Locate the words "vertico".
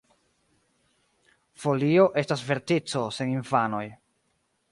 2.49-3.05